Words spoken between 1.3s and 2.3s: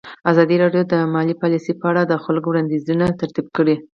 پالیسي په اړه د